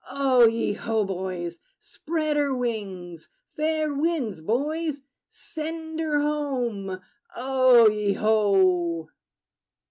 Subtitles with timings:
[0.09, 1.59] O ye ho, boys!
[1.77, 3.29] Spread her wings!
[3.49, 6.99] Fair winds, boys: send her home!
[7.35, 9.09] O ye ho!